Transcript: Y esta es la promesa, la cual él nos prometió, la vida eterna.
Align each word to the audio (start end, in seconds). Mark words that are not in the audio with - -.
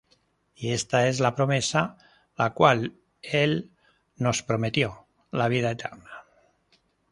Y 0.55 0.71
esta 0.71 1.07
es 1.07 1.19
la 1.19 1.35
promesa, 1.35 1.95
la 2.35 2.53
cual 2.55 2.95
él 3.21 3.69
nos 4.15 4.41
prometió, 4.41 5.05
la 5.29 5.47
vida 5.47 5.69
eterna. 5.69 6.23